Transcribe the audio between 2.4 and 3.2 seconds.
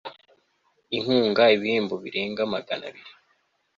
magana abiri